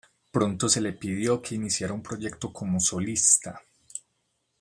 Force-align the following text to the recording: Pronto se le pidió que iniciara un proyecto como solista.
Pronto 0.31 0.67
se 0.67 0.81
le 0.81 0.93
pidió 0.93 1.43
que 1.43 1.53
iniciara 1.53 1.93
un 1.93 2.01
proyecto 2.01 2.51
como 2.51 2.79
solista. 2.79 3.61